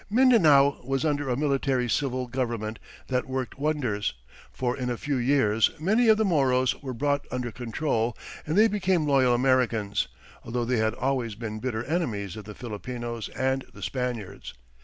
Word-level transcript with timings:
Mindanao 0.09 0.81
was 0.83 1.05
under 1.05 1.29
a 1.29 1.37
military 1.37 1.87
civil 1.87 2.25
government 2.25 2.79
that 3.05 3.29
worked 3.29 3.59
wonders, 3.59 4.15
for 4.51 4.75
in 4.75 4.89
a 4.89 4.97
few 4.97 5.17
years 5.17 5.69
many 5.79 6.07
of 6.07 6.17
the 6.17 6.25
Moros 6.25 6.73
were 6.81 6.95
brought 6.95 7.27
under 7.29 7.51
control, 7.51 8.17
and 8.47 8.57
they 8.57 8.67
became 8.67 9.05
loyal 9.05 9.35
Americans, 9.35 10.07
although 10.43 10.65
they 10.65 10.77
had 10.77 10.95
always 10.95 11.35
been 11.35 11.59
bitter 11.59 11.83
enemies 11.83 12.35
of 12.35 12.45
the 12.45 12.55
Filipinos 12.55 13.29
and 13.35 13.63
the 13.75 13.83
Spaniards. 13.83 14.55